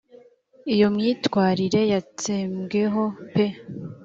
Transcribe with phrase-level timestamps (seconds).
[0.73, 3.03] iyo myitwarire yatsembweho
[3.33, 3.45] pe.